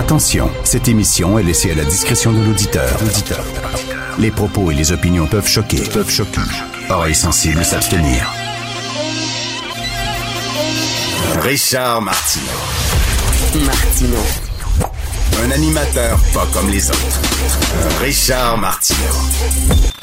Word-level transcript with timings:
Attention, 0.00 0.50
cette 0.64 0.88
émission 0.88 1.38
est 1.38 1.42
laissée 1.42 1.72
à 1.72 1.74
la 1.74 1.84
discrétion 1.84 2.32
de 2.32 2.42
l'auditeur. 2.42 2.88
Les 4.18 4.30
propos 4.30 4.70
et 4.70 4.74
les 4.74 4.92
opinions 4.92 5.26
peuvent 5.26 5.46
choquer. 5.46 5.82
Peuvent 5.92 6.08
choquer. 6.08 6.40
Oreilles 6.88 7.14
sensibles 7.14 7.62
s'abstenir. 7.62 8.26
Richard 11.42 12.00
Martineau. 12.00 12.46
Martino. 13.66 14.16
Un 15.44 15.50
animateur 15.50 16.18
pas 16.32 16.48
comme 16.54 16.70
les 16.70 16.88
autres. 16.88 17.20
Richard 18.00 18.56
Martineau. 18.56 19.99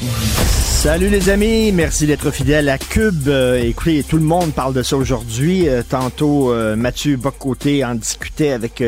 Salut 0.00 1.08
les 1.08 1.28
amis, 1.28 1.72
merci 1.72 2.06
d'être 2.06 2.30
fidèles 2.30 2.68
à 2.68 2.78
Cube. 2.78 3.26
Euh, 3.26 3.60
écoutez, 3.60 4.04
tout 4.04 4.16
le 4.16 4.22
monde 4.22 4.52
parle 4.52 4.72
de 4.72 4.84
ça 4.84 4.96
aujourd'hui. 4.96 5.68
Euh, 5.68 5.82
tantôt, 5.82 6.52
euh, 6.52 6.76
Mathieu 6.76 7.16
Boccoté 7.16 7.84
en 7.84 7.96
discutait 7.96 8.52
avec 8.52 8.82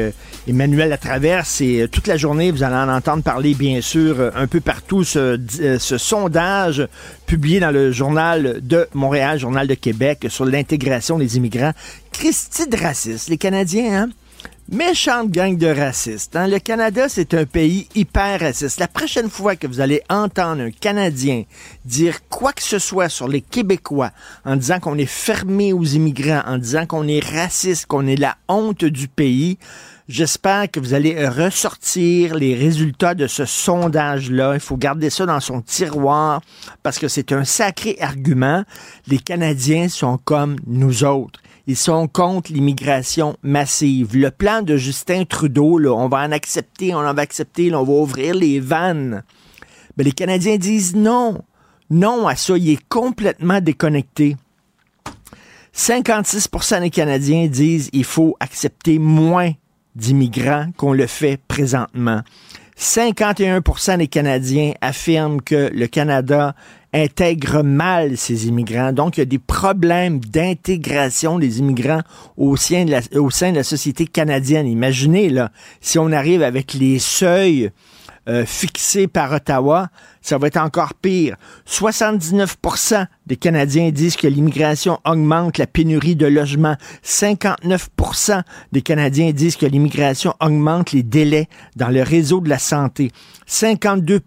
Emmanuel 0.46 0.88
Latraverse 0.88 1.62
et 1.62 1.88
toute 1.90 2.06
la 2.06 2.16
journée, 2.16 2.52
vous 2.52 2.62
allez 2.62 2.76
en 2.76 2.88
entendre 2.88 3.24
parler, 3.24 3.54
bien 3.54 3.80
sûr, 3.80 4.30
un 4.36 4.46
peu 4.46 4.60
partout, 4.60 5.02
ce, 5.02 5.36
sondage 5.78 6.86
publié 7.26 7.58
dans 7.58 7.72
le 7.72 7.90
journal 7.90 8.60
de 8.62 8.86
Montréal, 8.94 9.40
journal 9.40 9.66
de 9.66 9.74
Québec, 9.74 10.26
sur 10.28 10.44
l'intégration 10.44 11.18
des 11.18 11.36
immigrants. 11.36 11.72
Christy 12.12 12.68
de 12.68 12.76
racistes, 12.76 13.28
les 13.28 13.38
Canadiens, 13.38 14.02
hein? 14.02 14.10
Méchante 14.72 15.32
gang 15.32 15.56
de 15.58 15.66
racistes. 15.66 16.36
Hein? 16.36 16.46
Le 16.46 16.60
Canada, 16.60 17.08
c'est 17.08 17.34
un 17.34 17.44
pays 17.44 17.88
hyper 17.96 18.38
raciste. 18.38 18.78
La 18.78 18.86
prochaine 18.86 19.28
fois 19.28 19.56
que 19.56 19.66
vous 19.66 19.80
allez 19.80 20.00
entendre 20.08 20.62
un 20.62 20.70
Canadien 20.70 21.42
dire 21.84 22.20
quoi 22.28 22.52
que 22.52 22.62
ce 22.62 22.78
soit 22.78 23.08
sur 23.08 23.26
les 23.26 23.40
Québécois 23.40 24.12
en 24.44 24.54
disant 24.54 24.78
qu'on 24.78 24.96
est 24.96 25.06
fermé 25.06 25.72
aux 25.72 25.82
immigrants, 25.82 26.42
en 26.46 26.56
disant 26.56 26.86
qu'on 26.86 27.08
est 27.08 27.18
raciste, 27.18 27.86
qu'on 27.86 28.06
est 28.06 28.14
la 28.14 28.36
honte 28.46 28.84
du 28.84 29.08
pays, 29.08 29.58
J'espère 30.10 30.68
que 30.68 30.80
vous 30.80 30.92
allez 30.92 31.28
ressortir 31.28 32.34
les 32.34 32.56
résultats 32.56 33.14
de 33.14 33.28
ce 33.28 33.44
sondage-là. 33.44 34.54
Il 34.54 34.60
faut 34.60 34.76
garder 34.76 35.08
ça 35.08 35.24
dans 35.24 35.38
son 35.38 35.62
tiroir 35.62 36.40
parce 36.82 36.98
que 36.98 37.06
c'est 37.06 37.30
un 37.30 37.44
sacré 37.44 37.96
argument. 38.00 38.64
Les 39.06 39.18
Canadiens 39.18 39.88
sont 39.88 40.18
comme 40.18 40.56
nous 40.66 41.04
autres. 41.04 41.39
Ils 41.66 41.76
sont 41.76 42.08
contre 42.08 42.52
l'immigration 42.52 43.36
massive. 43.42 44.16
Le 44.16 44.30
plan 44.30 44.62
de 44.62 44.76
Justin 44.76 45.24
Trudeau, 45.24 45.78
là, 45.78 45.92
on 45.92 46.08
va 46.08 46.18
en 46.18 46.32
accepter, 46.32 46.94
on 46.94 46.98
en 46.98 47.14
va 47.14 47.22
accepter, 47.22 47.74
on 47.74 47.84
va 47.84 47.92
ouvrir 47.92 48.34
les 48.34 48.60
vannes. 48.60 49.22
Mais 49.96 50.04
les 50.04 50.12
Canadiens 50.12 50.56
disent 50.56 50.94
non. 50.94 51.42
Non 51.90 52.26
à 52.26 52.36
ça. 52.36 52.56
Il 52.56 52.70
est 52.70 52.88
complètement 52.88 53.60
déconnecté. 53.60 54.36
56% 55.74 56.80
des 56.80 56.90
Canadiens 56.90 57.46
disent 57.46 57.90
il 57.92 58.04
faut 58.04 58.36
accepter 58.40 58.98
moins 58.98 59.52
d'immigrants 59.94 60.70
qu'on 60.76 60.92
le 60.92 61.06
fait 61.06 61.38
présentement. 61.48 62.22
51% 62.78 63.98
des 63.98 64.08
Canadiens 64.08 64.72
affirment 64.80 65.42
que 65.42 65.70
le 65.72 65.86
Canada 65.86 66.54
intègre 66.92 67.62
mal 67.62 68.16
ces 68.16 68.48
immigrants. 68.48 68.92
Donc, 68.92 69.16
il 69.16 69.20
y 69.20 69.22
a 69.22 69.26
des 69.26 69.38
problèmes 69.38 70.20
d'intégration 70.20 71.38
des 71.38 71.58
immigrants 71.58 72.02
au 72.36 72.56
sein, 72.56 72.84
de 72.84 72.90
la, 72.90 73.00
au 73.20 73.30
sein 73.30 73.52
de 73.52 73.56
la 73.56 73.64
société 73.64 74.06
canadienne. 74.06 74.66
Imaginez, 74.66 75.28
là, 75.30 75.52
si 75.80 75.98
on 75.98 76.12
arrive 76.12 76.42
avec 76.42 76.74
les 76.74 76.98
seuils 76.98 77.70
euh, 78.28 78.44
fixés 78.44 79.06
par 79.06 79.32
Ottawa, 79.32 79.88
ça 80.20 80.36
va 80.36 80.48
être 80.48 80.58
encore 80.58 80.92
pire. 80.92 81.36
79% 81.66 83.06
des 83.26 83.36
Canadiens 83.36 83.90
disent 83.90 84.16
que 84.16 84.26
l'immigration 84.26 85.00
augmente 85.06 85.56
la 85.56 85.66
pénurie 85.66 86.16
de 86.16 86.26
logements. 86.26 86.76
59% 87.02 88.42
des 88.72 88.82
Canadiens 88.82 89.32
disent 89.32 89.56
que 89.56 89.64
l'immigration 89.64 90.34
augmente 90.38 90.92
les 90.92 91.02
délais 91.02 91.48
dans 91.76 91.88
le 91.88 92.02
réseau 92.02 92.40
de 92.40 92.50
la 92.50 92.58
santé. 92.58 93.10
52 93.46 94.20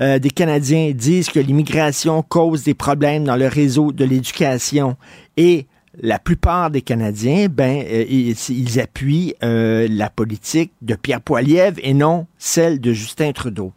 euh, 0.00 0.18
des 0.18 0.30
Canadiens 0.30 0.92
disent 0.94 1.28
que 1.28 1.40
l'immigration 1.40 2.22
cause 2.22 2.64
des 2.64 2.74
problèmes 2.74 3.24
dans 3.24 3.36
le 3.36 3.46
réseau 3.46 3.92
de 3.92 4.04
l'éducation. 4.04 4.96
Et 5.36 5.66
la 6.00 6.18
plupart 6.18 6.70
des 6.70 6.80
Canadiens, 6.80 7.48
ben, 7.50 7.84
euh, 7.86 8.04
ils, 8.08 8.80
appuient 8.80 9.34
euh, 9.42 9.86
la 9.90 10.08
politique 10.08 10.72
de 10.80 10.94
Pierre 10.94 11.20
Poilievre 11.20 11.78
et 11.82 11.94
non 11.94 12.26
celle 12.38 12.80
de 12.80 12.92
Justin 12.92 13.32
Trudeau. 13.32 13.72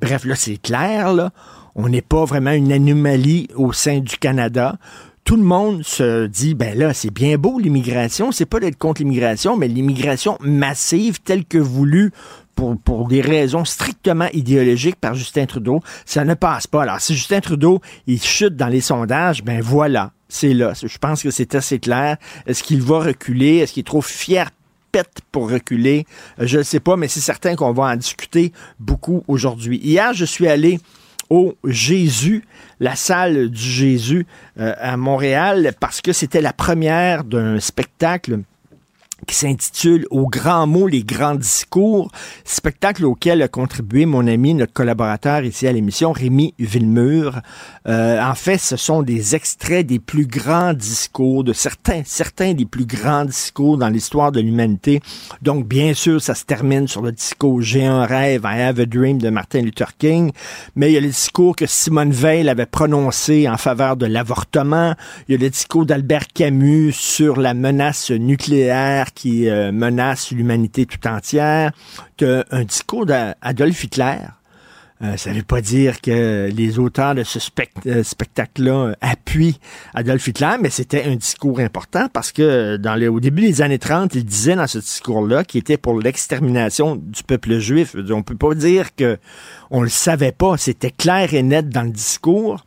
Bref, 0.00 0.24
là, 0.24 0.34
c'est 0.34 0.60
clair, 0.60 1.12
là. 1.12 1.30
On 1.74 1.88
n'est 1.88 2.02
pas 2.02 2.24
vraiment 2.24 2.50
une 2.50 2.72
anomalie 2.72 3.48
au 3.54 3.72
sein 3.72 4.00
du 4.00 4.18
Canada. 4.18 4.76
Tout 5.24 5.36
le 5.36 5.44
monde 5.44 5.84
se 5.84 6.26
dit, 6.26 6.54
ben 6.54 6.76
là, 6.76 6.92
c'est 6.92 7.12
bien 7.12 7.38
beau 7.38 7.60
l'immigration, 7.60 8.32
c'est 8.32 8.44
pas 8.44 8.58
d'être 8.58 8.76
contre 8.76 9.00
l'immigration, 9.00 9.56
mais 9.56 9.68
l'immigration 9.68 10.36
massive 10.40 11.20
telle 11.22 11.44
que 11.44 11.58
voulue 11.58 12.10
pour, 12.84 13.08
des 13.08 13.20
raisons 13.20 13.64
strictement 13.64 14.28
idéologiques 14.32 14.96
par 14.96 15.14
Justin 15.14 15.46
Trudeau, 15.46 15.80
ça 16.04 16.24
ne 16.24 16.34
passe 16.34 16.66
pas. 16.66 16.82
Alors, 16.82 17.00
si 17.00 17.14
Justin 17.14 17.40
Trudeau, 17.40 17.80
il 18.06 18.22
chute 18.22 18.56
dans 18.56 18.68
les 18.68 18.80
sondages, 18.80 19.42
ben 19.42 19.60
voilà, 19.60 20.12
c'est 20.28 20.54
là. 20.54 20.72
Je 20.82 20.98
pense 20.98 21.22
que 21.22 21.30
c'est 21.30 21.54
assez 21.54 21.78
clair. 21.78 22.16
Est-ce 22.46 22.62
qu'il 22.62 22.82
va 22.82 23.00
reculer? 23.00 23.58
Est-ce 23.58 23.74
qu'il 23.74 23.80
est 23.80 23.84
trop 23.84 24.02
fier 24.02 24.50
pète 24.92 25.20
pour 25.30 25.50
reculer? 25.50 26.06
Euh, 26.40 26.46
je 26.46 26.58
ne 26.58 26.62
sais 26.62 26.80
pas, 26.80 26.96
mais 26.96 27.08
c'est 27.08 27.20
certain 27.20 27.54
qu'on 27.54 27.72
va 27.72 27.84
en 27.84 27.96
discuter 27.96 28.52
beaucoup 28.78 29.24
aujourd'hui. 29.28 29.80
Hier, 29.82 30.12
je 30.12 30.24
suis 30.24 30.48
allé 30.48 30.78
au 31.30 31.56
Jésus, 31.64 32.44
la 32.78 32.94
salle 32.94 33.48
du 33.48 33.62
Jésus 33.62 34.26
euh, 34.58 34.74
à 34.78 34.96
Montréal, 34.98 35.72
parce 35.80 36.02
que 36.02 36.12
c'était 36.12 36.42
la 36.42 36.52
première 36.52 37.24
d'un 37.24 37.58
spectacle 37.58 38.40
qui 39.26 39.36
s'intitule 39.36 40.06
Au 40.10 40.26
grand 40.26 40.66
mot, 40.66 40.86
les 40.86 41.04
grands 41.04 41.34
discours, 41.34 42.10
spectacle 42.44 43.04
auquel 43.04 43.42
a 43.42 43.48
contribué 43.48 44.06
mon 44.06 44.26
ami, 44.26 44.54
notre 44.54 44.72
collaborateur 44.72 45.44
ici 45.44 45.66
à 45.66 45.72
l'émission, 45.72 46.12
Rémi 46.12 46.54
Villemur. 46.58 47.40
Euh, 47.88 48.20
en 48.20 48.34
fait, 48.34 48.58
ce 48.58 48.76
sont 48.76 49.02
des 49.02 49.34
extraits 49.34 49.86
des 49.86 49.98
plus 49.98 50.26
grands 50.26 50.74
discours, 50.74 51.44
de 51.44 51.52
certains, 51.52 52.02
certains 52.04 52.54
des 52.54 52.66
plus 52.66 52.86
grands 52.86 53.24
discours 53.24 53.78
dans 53.78 53.88
l'histoire 53.88 54.32
de 54.32 54.40
l'humanité. 54.40 55.00
Donc, 55.40 55.66
bien 55.66 55.94
sûr, 55.94 56.20
ça 56.20 56.34
se 56.34 56.44
termine 56.44 56.88
sur 56.88 57.02
le 57.02 57.12
discours 57.12 57.62
J'ai 57.62 57.86
un 57.86 58.04
rêve, 58.04 58.42
I 58.44 58.60
have 58.60 58.80
a 58.80 58.86
dream 58.86 59.18
de 59.18 59.30
Martin 59.30 59.60
Luther 59.60 59.96
King, 59.96 60.32
mais 60.76 60.90
il 60.90 60.94
y 60.94 60.96
a 60.96 61.00
le 61.00 61.08
discours 61.08 61.56
que 61.56 61.66
Simone 61.66 62.10
Veil 62.10 62.48
avait 62.48 62.66
prononcé 62.66 63.48
en 63.48 63.56
faveur 63.56 63.96
de 63.96 64.06
l'avortement, 64.06 64.94
il 65.28 65.32
y 65.32 65.34
a 65.36 65.40
le 65.40 65.50
discours 65.50 65.86
d'Albert 65.86 66.28
Camus 66.34 66.92
sur 66.92 67.38
la 67.38 67.54
menace 67.54 68.10
nucléaire 68.10 69.11
qui 69.14 69.48
euh, 69.48 69.72
menace 69.72 70.30
l'humanité 70.30 70.86
tout 70.86 71.06
entière, 71.06 71.72
un 72.20 72.64
discours 72.64 73.06
d'Adolf 73.06 73.84
Hitler. 73.84 74.18
Euh, 75.02 75.16
ça 75.16 75.30
ne 75.30 75.36
veut 75.36 75.42
pas 75.42 75.60
dire 75.60 76.00
que 76.00 76.48
les 76.54 76.78
auteurs 76.78 77.16
de 77.16 77.24
ce 77.24 77.38
euh, 77.86 78.02
spectacle-là 78.04 78.92
appuient 79.00 79.58
Adolf 79.94 80.28
Hitler, 80.28 80.54
mais 80.60 80.70
c'était 80.70 81.04
un 81.04 81.16
discours 81.16 81.58
important 81.58 82.06
parce 82.12 82.30
que 82.30 82.76
dans 82.76 82.94
le, 82.94 83.08
au 83.08 83.18
début 83.18 83.42
des 83.42 83.62
années 83.62 83.80
30, 83.80 84.14
il 84.14 84.24
disait 84.24 84.54
dans 84.54 84.68
ce 84.68 84.78
discours-là 84.78 85.42
qu'il 85.42 85.58
était 85.58 85.76
pour 85.76 85.98
l'extermination 85.98 86.94
du 86.94 87.24
peuple 87.24 87.58
juif. 87.58 87.96
On 88.10 88.22
peut 88.22 88.36
pas 88.36 88.54
dire 88.54 88.94
que 88.94 89.18
on 89.70 89.82
le 89.82 89.88
savait 89.88 90.30
pas. 90.30 90.56
C'était 90.56 90.92
clair 90.92 91.34
et 91.34 91.42
net 91.42 91.68
dans 91.68 91.82
le 91.82 91.90
discours 91.90 92.64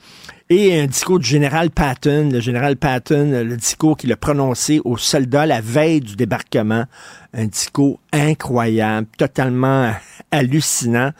et 0.49 0.79
un 0.79 0.85
discours 0.85 1.19
du 1.19 1.27
général 1.27 1.71
Patton, 1.71 2.29
le 2.31 2.39
général 2.39 2.77
Patton, 2.77 3.31
le 3.31 3.57
discours 3.57 3.97
qu'il 3.97 4.11
a 4.11 4.17
prononcé 4.17 4.79
aux 4.85 4.97
soldats 4.97 5.45
la 5.47 5.59
veille 5.59 6.01
du 6.01 6.15
débarquement, 6.15 6.85
un 7.33 7.45
discours 7.45 7.99
incroyable, 8.13 9.07
totalement 9.17 9.91
hallucinant. 10.31 11.11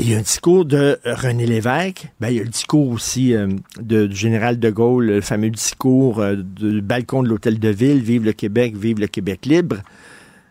Et 0.00 0.14
un 0.14 0.20
discours 0.20 0.64
de 0.64 1.00
René 1.04 1.44
Lévesque. 1.44 2.06
Ben, 2.20 2.28
il 2.28 2.36
y 2.36 2.40
a 2.40 2.44
le 2.44 2.48
discours 2.48 2.88
aussi 2.88 3.34
euh, 3.34 3.48
de, 3.80 4.06
du 4.06 4.14
général 4.14 4.60
de 4.60 4.70
Gaulle, 4.70 5.06
le 5.06 5.20
fameux 5.20 5.50
discours 5.50 6.20
euh, 6.20 6.36
du 6.36 6.80
balcon 6.80 7.24
de 7.24 7.28
l'hôtel 7.28 7.58
de 7.58 7.68
ville, 7.68 8.00
Vive 8.00 8.24
le 8.24 8.32
Québec, 8.32 8.76
vive 8.76 9.00
le 9.00 9.08
Québec 9.08 9.44
libre. 9.44 9.78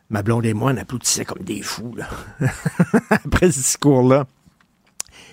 Ma 0.10 0.22
blonde 0.22 0.45
et 0.45 0.54
moi, 0.54 0.74
on 0.74 0.77
applaudissait 0.77 1.24
comme 1.24 1.44
des 1.44 1.62
fous, 1.62 1.95
là. 1.95 2.10
Après 3.10 3.50
ce 3.50 3.60
discours-là. 3.60 4.27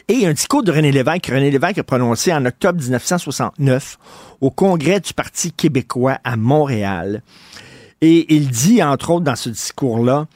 Et 0.07 0.27
un 0.27 0.35
discours 0.35 0.63
de 0.63 0.71
René 0.71 0.93
Lévesque, 0.93 1.29
René 1.29 1.51
Lévesque 1.51 1.79
a 1.79 1.83
prononcé 1.83 2.31
en 2.31 2.45
octobre 2.45 2.79
1969 2.79 3.99
au 4.43 4.51
Congrès 4.51 5.01
du 5.01 5.15
Parti 5.15 5.51
québécois 5.51 6.19
à 6.25 6.37
Montréal. 6.37 7.23
Et 8.03 8.35
il 8.35 8.49
dit, 8.49 8.83
entre 8.83 9.11
autres, 9.11 9.25
dans 9.25 9.35
ce 9.35 9.49
discours-là, 9.49 10.27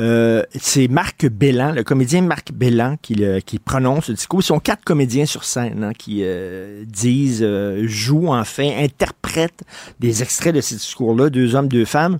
euh, 0.00 0.42
c'est 0.58 0.88
Marc 0.88 1.24
Bellan, 1.28 1.70
le 1.70 1.84
comédien 1.84 2.22
Marc 2.22 2.50
Bellan 2.50 2.96
qui, 3.00 3.22
qui 3.46 3.60
prononce 3.60 4.06
ce 4.06 4.12
discours. 4.12 4.40
Ils 4.40 4.46
sont 4.46 4.58
quatre 4.58 4.82
comédiens 4.82 5.26
sur 5.26 5.44
scène 5.44 5.84
hein, 5.84 5.92
qui 5.96 6.22
euh, 6.24 6.84
disent, 6.84 7.44
euh, 7.44 7.86
jouent, 7.86 8.32
enfin, 8.32 8.68
interprètent 8.76 9.62
des 10.00 10.24
extraits 10.24 10.52
de 10.52 10.60
ce 10.60 10.74
discours-là, 10.74 11.30
deux 11.30 11.54
hommes, 11.54 11.68
deux 11.68 11.84
femmes. 11.84 12.18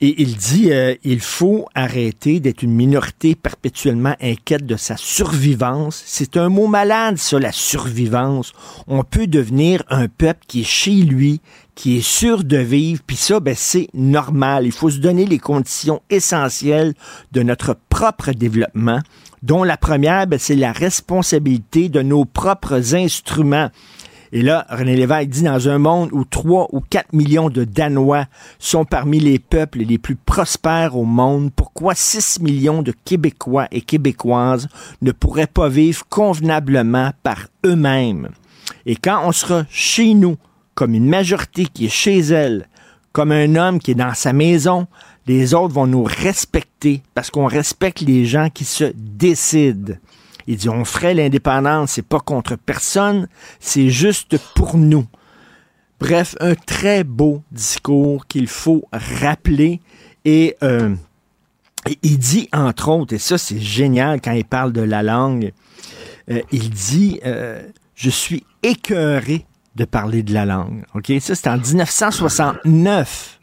Et 0.00 0.20
il 0.20 0.36
dit, 0.36 0.72
euh, 0.72 0.94
il 1.04 1.20
faut 1.20 1.66
arrêter 1.74 2.40
d'être 2.40 2.62
une 2.62 2.74
minorité 2.74 3.34
perpétuellement 3.34 4.16
inquiète 4.20 4.66
de 4.66 4.76
sa 4.76 4.96
survivance. 4.96 6.02
C'est 6.04 6.36
un 6.36 6.48
mot 6.48 6.66
malade, 6.66 7.16
ça, 7.16 7.38
la 7.38 7.52
survivance. 7.52 8.52
On 8.88 9.04
peut 9.04 9.28
devenir 9.28 9.84
un 9.88 10.08
peuple 10.08 10.40
qui 10.48 10.62
est 10.62 10.64
chez 10.64 10.96
lui, 10.96 11.40
qui 11.74 11.96
est 11.96 12.06
sûr 12.06 12.44
de 12.44 12.56
vivre, 12.56 13.02
puis 13.06 13.16
ça, 13.16 13.40
ben, 13.40 13.54
c'est 13.56 13.88
normal. 13.94 14.66
Il 14.66 14.72
faut 14.72 14.90
se 14.90 14.98
donner 14.98 15.26
les 15.26 15.38
conditions 15.38 16.02
essentielles 16.10 16.94
de 17.32 17.42
notre 17.42 17.76
propre 17.88 18.32
développement, 18.32 19.00
dont 19.42 19.62
la 19.62 19.76
première, 19.76 20.26
ben, 20.26 20.38
c'est 20.38 20.56
la 20.56 20.72
responsabilité 20.72 21.88
de 21.88 22.02
nos 22.02 22.24
propres 22.24 22.94
instruments. 22.94 23.70
Et 24.36 24.42
là, 24.42 24.66
René 24.68 24.96
Lévesque 24.96 25.28
dit 25.28 25.42
dans 25.44 25.68
un 25.68 25.78
monde 25.78 26.08
où 26.10 26.24
3 26.24 26.70
ou 26.72 26.80
4 26.80 27.12
millions 27.12 27.50
de 27.50 27.62
Danois 27.62 28.26
sont 28.58 28.84
parmi 28.84 29.20
les 29.20 29.38
peuples 29.38 29.78
les 29.78 29.96
plus 29.96 30.16
prospères 30.16 30.96
au 30.96 31.04
monde, 31.04 31.52
pourquoi 31.54 31.94
6 31.94 32.40
millions 32.40 32.82
de 32.82 32.92
Québécois 33.04 33.68
et 33.70 33.80
Québécoises 33.80 34.66
ne 35.02 35.12
pourraient 35.12 35.46
pas 35.46 35.68
vivre 35.68 36.04
convenablement 36.08 37.12
par 37.22 37.46
eux-mêmes? 37.64 38.30
Et 38.86 38.96
quand 38.96 39.20
on 39.24 39.30
sera 39.30 39.66
chez 39.70 40.14
nous, 40.14 40.36
comme 40.74 40.94
une 40.94 41.08
majorité 41.08 41.66
qui 41.66 41.86
est 41.86 41.88
chez 41.88 42.18
elle, 42.18 42.68
comme 43.12 43.30
un 43.30 43.54
homme 43.54 43.78
qui 43.78 43.92
est 43.92 43.94
dans 43.94 44.14
sa 44.14 44.32
maison, 44.32 44.88
les 45.28 45.54
autres 45.54 45.74
vont 45.74 45.86
nous 45.86 46.02
respecter 46.02 47.04
parce 47.14 47.30
qu'on 47.30 47.46
respecte 47.46 48.00
les 48.00 48.24
gens 48.24 48.50
qui 48.52 48.64
se 48.64 48.92
décident. 48.96 49.94
Il 50.46 50.56
dit, 50.56 50.68
on 50.68 50.84
ferait 50.84 51.14
l'indépendance, 51.14 51.92
c'est 51.92 52.06
pas 52.06 52.20
contre 52.20 52.56
personne, 52.56 53.28
c'est 53.60 53.88
juste 53.88 54.38
pour 54.54 54.76
nous. 54.76 55.06
Bref, 56.00 56.36
un 56.40 56.54
très 56.54 57.04
beau 57.04 57.42
discours 57.50 58.26
qu'il 58.26 58.48
faut 58.48 58.86
rappeler 58.92 59.80
et, 60.24 60.56
euh, 60.62 60.94
il 62.02 62.18
dit, 62.18 62.48
entre 62.52 62.88
autres, 62.88 63.14
et 63.14 63.18
ça 63.18 63.38
c'est 63.38 63.60
génial 63.60 64.20
quand 64.20 64.32
il 64.32 64.44
parle 64.44 64.72
de 64.72 64.82
la 64.82 65.02
langue, 65.02 65.52
euh, 66.30 66.40
il 66.52 66.70
dit, 66.70 67.20
euh, 67.24 67.62
je 67.94 68.10
suis 68.10 68.44
écœuré 68.62 69.46
de 69.76 69.84
parler 69.84 70.22
de 70.22 70.32
la 70.32 70.46
langue. 70.46 70.84
Ça, 71.20 71.34
c'est 71.34 71.48
en 71.48 71.58
1969. 71.58 73.40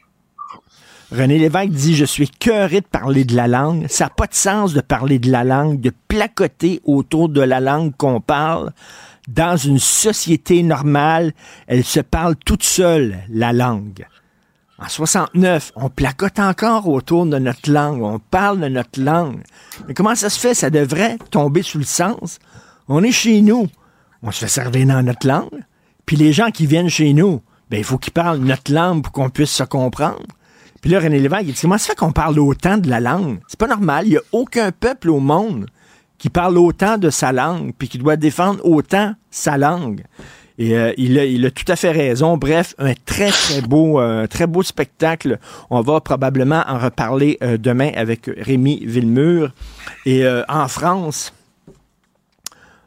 René 1.11 1.37
Lévesque 1.37 1.71
dit 1.71 1.95
Je 1.95 2.05
suis 2.05 2.29
cœuré 2.29 2.79
de 2.79 2.85
parler 2.85 3.25
de 3.25 3.35
la 3.35 3.47
langue. 3.47 3.87
Ça 3.89 4.05
n'a 4.05 4.09
pas 4.09 4.27
de 4.27 4.33
sens 4.33 4.73
de 4.73 4.79
parler 4.79 5.19
de 5.19 5.29
la 5.29 5.43
langue, 5.43 5.81
de 5.81 5.91
placoter 6.07 6.79
autour 6.85 7.27
de 7.27 7.41
la 7.41 7.59
langue 7.59 7.93
qu'on 7.97 8.21
parle. 8.21 8.71
Dans 9.27 9.57
une 9.57 9.79
société 9.79 10.63
normale, 10.63 11.33
elle 11.67 11.83
se 11.83 11.99
parle 11.99 12.35
toute 12.37 12.63
seule, 12.63 13.19
la 13.29 13.51
langue. 13.51 14.05
En 14.79 14.87
69, 14.87 15.73
on 15.75 15.89
placote 15.89 16.39
encore 16.39 16.87
autour 16.87 17.25
de 17.25 17.37
notre 17.37 17.69
langue, 17.69 18.01
on 18.01 18.17
parle 18.17 18.61
de 18.61 18.67
notre 18.67 18.99
langue. 18.99 19.43
Mais 19.87 19.93
comment 19.93 20.15
ça 20.15 20.29
se 20.29 20.39
fait? 20.39 20.53
Ça 20.53 20.69
devrait 20.69 21.17
tomber 21.29 21.61
sous 21.61 21.77
le 21.77 21.83
sens. 21.83 22.39
On 22.87 23.03
est 23.03 23.11
chez 23.11 23.41
nous, 23.41 23.67
on 24.23 24.31
se 24.31 24.39
fait 24.39 24.47
servir 24.47 24.87
dans 24.87 25.03
notre 25.03 25.27
langue. 25.27 25.65
Puis 26.05 26.15
les 26.15 26.33
gens 26.33 26.51
qui 26.51 26.65
viennent 26.65 26.89
chez 26.89 27.13
nous, 27.13 27.41
ben, 27.69 27.77
il 27.77 27.83
faut 27.83 27.97
qu'ils 27.97 28.13
parlent 28.13 28.39
notre 28.39 28.73
langue 28.73 29.03
pour 29.03 29.11
qu'on 29.11 29.29
puisse 29.29 29.51
se 29.51 29.63
comprendre. 29.63 30.25
Puis 30.81 30.89
là, 30.89 31.00
René 31.00 31.19
Lévesque, 31.19 31.44
il 31.48 31.54
dit, 31.54 31.62
comment 31.62 31.78
ça 31.78 31.88
fait 31.89 31.95
qu'on 31.95 32.12
parle 32.12 32.39
autant 32.39 32.78
de 32.78 32.89
la 32.89 33.00
langue? 33.00 33.39
C'est 33.48 33.60
pas 33.60 33.68
normal. 33.68 34.06
Il 34.07 34.12
n'y 34.12 34.18
a 34.18 34.22
aucun 34.31 34.72
peuple 34.72 35.10
au 35.10 35.19
monde 35.19 35.68
qui 36.18 36.30
parle 36.30 36.57
autant 36.57 36.98
de 36.98 37.10
sa 37.10 37.31
langue, 37.31 37.72
puis 37.78 37.88
qui 37.88 37.98
doit 37.98 38.16
défendre 38.16 38.63
autant 38.63 39.13
sa 39.30 39.57
langue. 39.57 40.04
Et 40.57 40.78
euh, 40.78 40.94
il, 40.98 41.18
a, 41.18 41.25
il, 41.25 41.44
a, 41.45 41.51
tout 41.51 41.66
à 41.68 41.75
fait 41.75 41.92
raison. 41.92 42.38
Bref, 42.38 42.75
un 42.78 42.94
très, 43.06 43.31
très 43.31 43.62
beau, 43.62 44.00
euh, 44.00 44.28
très 44.28 44.45
beau 44.45 44.62
spectacle. 44.62 45.39
On 45.72 45.81
va 45.81 46.00
probablement 46.01 46.63
en 46.68 46.78
reparler 46.78 47.39
euh, 47.42 47.57
demain 47.57 47.89
avec 47.95 48.30
Rémi 48.38 48.83
Villemur. 48.86 49.51
Et 50.06 50.24
en 50.48 50.68
France, 50.68 51.33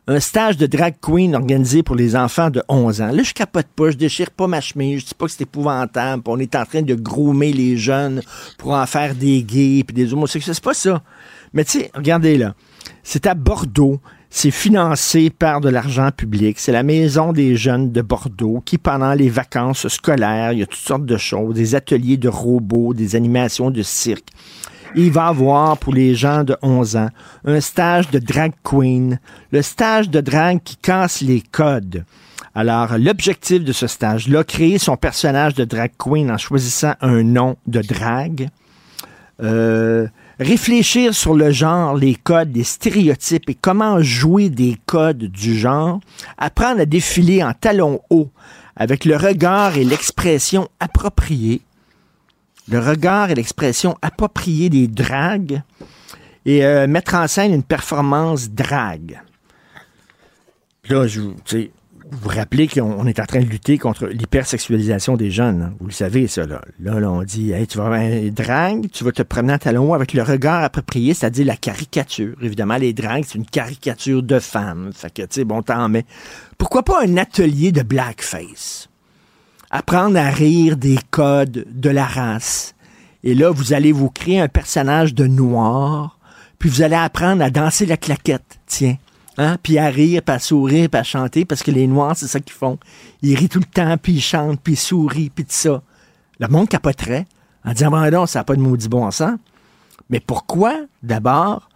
un 0.06 0.20
stage 0.20 0.58
de 0.58 0.66
drag 0.66 0.96
queen 1.00 1.34
organisé 1.34 1.82
pour 1.82 1.96
les 1.96 2.14
enfants 2.14 2.50
de 2.50 2.62
11 2.68 3.00
ans. 3.00 3.10
Là, 3.10 3.22
je 3.22 3.32
capote 3.32 3.66
pas, 3.74 3.90
je 3.90 3.96
déchire 3.96 4.30
pas 4.30 4.46
ma 4.46 4.60
chemise, 4.60 5.00
je 5.00 5.06
dis 5.06 5.14
pas 5.14 5.26
que 5.26 5.32
c'est 5.32 5.42
épouvantable, 5.42 6.22
on 6.26 6.38
est 6.38 6.54
en 6.54 6.66
train 6.66 6.82
de 6.82 6.94
groomer 6.94 7.52
les 7.52 7.78
jeunes 7.78 8.20
pour 8.58 8.72
en 8.72 8.84
faire 8.86 9.14
des 9.14 9.42
gays 9.42 9.82
puis 9.84 9.94
des 9.94 10.12
homosexuels, 10.12 10.54
c'est 10.54 10.64
pas 10.64 10.74
ça. 10.74 11.02
Mais 11.54 11.64
tu 11.64 11.80
sais, 11.80 11.90
regardez 11.94 12.36
là, 12.36 12.54
c'est 13.02 13.26
à 13.26 13.34
Bordeaux, 13.34 13.98
c'est 14.28 14.50
financé 14.50 15.30
par 15.30 15.60
de 15.60 15.70
l'argent 15.70 16.10
public. 16.10 16.58
C'est 16.58 16.72
la 16.72 16.82
maison 16.82 17.32
des 17.32 17.56
jeunes 17.56 17.92
de 17.92 18.02
Bordeaux 18.02 18.62
qui, 18.64 18.76
pendant 18.76 19.14
les 19.14 19.30
vacances 19.30 19.88
scolaires, 19.88 20.52
il 20.52 20.58
y 20.58 20.62
a 20.62 20.66
toutes 20.66 20.80
sortes 20.80 21.06
de 21.06 21.16
choses, 21.16 21.54
des 21.54 21.74
ateliers 21.74 22.16
de 22.16 22.28
robots, 22.28 22.92
des 22.92 23.16
animations 23.16 23.70
de 23.70 23.82
cirque 23.82 24.28
il 24.96 25.10
va 25.10 25.26
avoir 25.26 25.78
pour 25.78 25.92
les 25.92 26.14
gens 26.14 26.44
de 26.44 26.56
11 26.62 26.96
ans 26.96 27.08
un 27.44 27.60
stage 27.60 28.10
de 28.10 28.18
drag 28.18 28.52
queen, 28.62 29.18
le 29.50 29.62
stage 29.62 30.10
de 30.10 30.20
drag 30.20 30.60
qui 30.62 30.76
casse 30.76 31.20
les 31.20 31.40
codes. 31.40 32.04
Alors, 32.54 32.96
l'objectif 32.98 33.64
de 33.64 33.72
ce 33.72 33.86
stage-là, 33.86 34.44
créer 34.44 34.78
son 34.78 34.96
personnage 34.96 35.54
de 35.54 35.64
drag 35.64 35.90
queen 35.98 36.30
en 36.30 36.38
choisissant 36.38 36.94
un 37.00 37.24
nom 37.24 37.56
de 37.66 37.82
drag, 37.82 38.48
euh, 39.42 40.06
réfléchir 40.38 41.14
sur 41.14 41.34
le 41.34 41.50
genre, 41.50 41.96
les 41.96 42.14
codes, 42.14 42.54
les 42.54 42.62
stéréotypes 42.62 43.50
et 43.50 43.54
comment 43.54 44.00
jouer 44.00 44.50
des 44.50 44.76
codes 44.86 45.24
du 45.24 45.58
genre, 45.58 45.98
apprendre 46.38 46.80
à 46.80 46.86
défiler 46.86 47.42
en 47.42 47.52
talons 47.52 48.00
hauts 48.10 48.30
avec 48.76 49.04
le 49.04 49.16
regard 49.16 49.76
et 49.76 49.84
l'expression 49.84 50.68
appropriée, 50.80 51.60
le 52.68 52.78
regard 52.78 53.30
et 53.30 53.34
l'expression 53.34 53.96
appropriée 54.02 54.70
des 54.70 54.88
dragues 54.88 55.62
et 56.46 56.64
euh, 56.64 56.86
mettre 56.86 57.14
en 57.14 57.26
scène 57.26 57.52
une 57.52 57.62
performance 57.62 58.50
drague. 58.50 59.20
Là, 60.88 61.06
je, 61.06 61.20
vous 61.20 62.18
vous 62.20 62.28
rappelez 62.28 62.68
qu'on 62.68 63.06
est 63.06 63.18
en 63.18 63.24
train 63.24 63.40
de 63.40 63.46
lutter 63.46 63.78
contre 63.78 64.06
l'hypersexualisation 64.06 65.16
des 65.16 65.30
jeunes. 65.30 65.62
Hein. 65.62 65.74
Vous 65.80 65.86
le 65.86 65.92
savez, 65.92 66.26
ça. 66.26 66.46
Là, 66.46 66.60
là, 66.78 67.10
on 67.10 67.22
dit, 67.22 67.52
hey, 67.52 67.66
tu 67.66 67.78
vas 67.78 67.86
avoir 67.86 68.00
un 68.00 68.28
drague, 68.28 68.90
tu 68.92 69.04
vas 69.04 69.12
te 69.12 69.22
promener 69.22 69.54
en 69.54 69.58
talon 69.58 69.94
avec 69.94 70.12
le 70.12 70.22
regard 70.22 70.62
approprié, 70.62 71.14
c'est-à-dire 71.14 71.46
la 71.46 71.56
caricature. 71.56 72.36
Évidemment, 72.42 72.76
les 72.76 72.92
dragues, 72.92 73.24
c'est 73.26 73.38
une 73.38 73.46
caricature 73.46 74.22
de 74.22 74.38
femme. 74.38 74.90
Fait 74.94 75.12
que, 75.12 75.22
tu 75.22 75.44
bon, 75.44 75.62
t'en 75.62 75.88
mets. 75.88 76.04
Pourquoi 76.58 76.82
pas 76.82 77.02
un 77.02 77.16
atelier 77.16 77.72
de 77.72 77.82
blackface? 77.82 78.88
Apprendre 79.74 80.16
à 80.16 80.30
rire 80.30 80.76
des 80.76 81.00
codes 81.10 81.66
de 81.68 81.90
la 81.90 82.04
race. 82.04 82.76
Et 83.24 83.34
là, 83.34 83.50
vous 83.50 83.72
allez 83.72 83.90
vous 83.90 84.08
créer 84.08 84.38
un 84.38 84.46
personnage 84.46 85.14
de 85.14 85.26
noir, 85.26 86.16
puis 86.60 86.70
vous 86.70 86.82
allez 86.82 86.94
apprendre 86.94 87.42
à 87.42 87.50
danser 87.50 87.84
la 87.84 87.96
claquette, 87.96 88.60
tiens. 88.66 88.96
Hein? 89.36 89.58
Puis 89.64 89.78
à 89.78 89.86
rire, 89.86 90.22
puis 90.24 90.36
à 90.36 90.38
sourire, 90.38 90.88
puis 90.88 91.00
à 91.00 91.02
chanter, 91.02 91.44
parce 91.44 91.64
que 91.64 91.72
les 91.72 91.88
Noirs, 91.88 92.16
c'est 92.16 92.28
ça 92.28 92.38
qu'ils 92.38 92.54
font. 92.54 92.78
Ils 93.20 93.34
rient 93.34 93.48
tout 93.48 93.58
le 93.58 93.64
temps, 93.64 93.96
puis 93.98 94.12
ils 94.12 94.20
chantent, 94.20 94.60
puis 94.60 94.74
ils 94.74 94.76
sourient, 94.76 95.30
puis 95.30 95.44
tout 95.44 95.50
ça. 95.50 95.82
Le 96.38 96.46
monde 96.46 96.68
capoterait 96.68 97.26
en 97.64 97.72
disant, 97.72 97.90
bon, 97.90 98.08
non, 98.12 98.26
ça 98.26 98.38
n'a 98.38 98.44
pas 98.44 98.54
de 98.54 98.60
maudit 98.60 98.88
bon 98.88 99.10
sens. 99.10 99.36
Mais 100.08 100.20
pourquoi, 100.20 100.82
d'abord, 101.02 101.68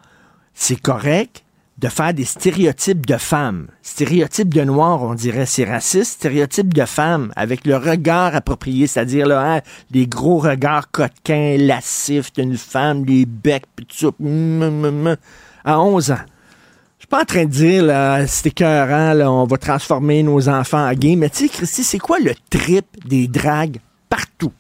c'est 0.55 0.81
correct 0.81 1.43
de 1.79 1.89
faire 1.89 2.13
des 2.13 2.25
stéréotypes 2.25 3.07
de 3.07 3.17
femmes. 3.17 3.69
Stéréotypes 3.83 4.53
de 4.53 4.63
noirs, 4.63 5.03
on 5.03 5.15
dirait, 5.15 5.47
c'est 5.47 5.65
raciste. 5.65 6.15
Stéréotypes 6.15 6.75
de 6.75 6.85
femmes 6.85 7.33
avec 7.37 7.67
le 7.67 7.77
regard 7.77 8.35
approprié, 8.35 8.89
c'est-à-dire 8.89 9.27
là, 9.27 9.57
hein, 9.57 9.61
les 9.93 10.09
gros 10.09 10.39
regards 10.39 10.91
coquins, 10.91 11.57
lascifs 11.57 12.33
d'une 12.33 12.57
femme, 12.57 13.05
les 13.05 13.27
becs, 13.27 13.67
pis 13.77 13.87
tout 13.87 13.97
ça. 13.97 15.17
À 15.65 15.81
11 15.81 16.11
ans. 16.11 16.17
Je 16.99 17.03
suis 17.03 17.09
pas 17.09 17.23
en 17.23 17.25
train 17.25 17.45
de 17.45 17.51
dire, 17.51 17.85
là, 17.85 18.27
c'est 18.27 18.49
écœurant, 18.49 19.13
là, 19.13 19.31
on 19.31 19.45
va 19.45 19.57
transformer 19.57 20.25
nos 20.25 20.49
enfants 20.49 20.85
en 20.85 20.93
gays, 20.95 21.15
mais 21.15 21.31
tu 21.31 21.45
sais, 21.45 21.49
Christy, 21.49 21.85
c'est 21.85 21.99
quoi 21.99 22.19
le 22.19 22.33
trip 22.51 22.87
des 23.07 23.29
dragues 23.29 23.79
partout? 24.09 24.53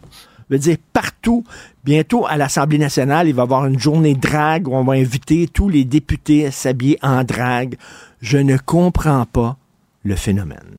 Veux 0.50 0.58
dire, 0.58 0.76
partout. 0.92 1.44
Bientôt, 1.84 2.26
à 2.26 2.36
l'Assemblée 2.36 2.78
nationale, 2.78 3.28
il 3.28 3.34
va 3.34 3.42
y 3.42 3.44
avoir 3.44 3.66
une 3.66 3.78
journée 3.78 4.14
drague 4.14 4.68
où 4.68 4.74
on 4.74 4.84
va 4.84 4.94
inviter 4.94 5.48
tous 5.48 5.68
les 5.68 5.84
députés 5.84 6.46
à 6.46 6.50
s'habiller 6.50 6.98
en 7.02 7.24
drague. 7.24 7.76
Je 8.20 8.38
ne 8.38 8.56
comprends 8.56 9.24
pas 9.26 9.56
le 10.02 10.16
phénomène. 10.16 10.76